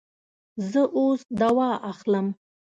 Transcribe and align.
زه 0.71 0.81
اوس 0.99 1.21
دوا 1.41 1.69
اخلم 1.91 2.27